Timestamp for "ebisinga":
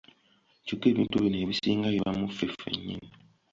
1.43-1.87